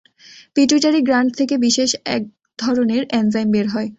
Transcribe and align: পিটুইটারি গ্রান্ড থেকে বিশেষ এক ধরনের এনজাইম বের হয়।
পিটুইটারি 0.55 1.01
গ্রান্ড 1.01 1.29
থেকে 1.39 1.55
বিশেষ 1.57 1.89
এক 2.15 2.21
ধরনের 2.59 3.01
এনজাইম 3.11 3.47
বের 3.51 3.67
হয়। 3.67 3.89